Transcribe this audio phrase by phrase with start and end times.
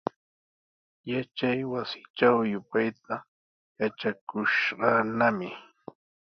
[1.11, 3.15] Yachaywasitraw yupayta
[3.79, 5.49] yatrakushqanami.